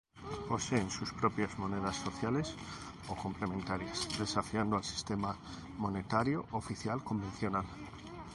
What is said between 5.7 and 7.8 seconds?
monetario oficial convencional.